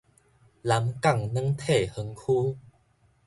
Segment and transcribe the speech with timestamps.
[0.03, 0.05] 南港
[1.29, 2.57] 軟體園區